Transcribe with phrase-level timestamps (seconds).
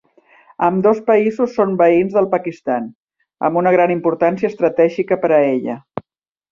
[0.67, 2.89] Ambdós països són veïns del Pakistan,
[3.49, 5.83] amb una gran importància estratègica per a ella.